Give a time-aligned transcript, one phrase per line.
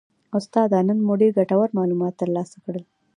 [0.37, 2.83] استاده نن مو ډیر ګټور معلومات ترلاسه کړل